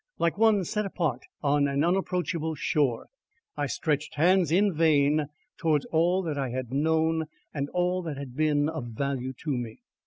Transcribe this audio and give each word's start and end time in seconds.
Like 0.17 0.35
one 0.35 0.63
set 0.63 0.83
apart 0.83 1.27
on 1.43 1.67
an 1.67 1.83
unapproachable 1.83 2.55
shore, 2.55 3.09
I 3.55 3.67
stretched 3.67 4.15
hands 4.15 4.51
in 4.51 4.73
vain 4.73 5.27
towards 5.57 5.85
all 5.91 6.23
that 6.23 6.39
I 6.39 6.49
had 6.49 6.73
known 6.73 7.27
and 7.53 7.69
all 7.69 8.01
that 8.01 8.17
had 8.17 8.35
been 8.35 8.67
of 8.67 8.85
value 8.85 9.33
to 9.43 9.51
me. 9.55 9.83